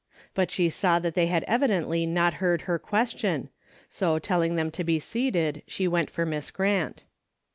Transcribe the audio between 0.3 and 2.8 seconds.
But she saw that they had evidently not heard her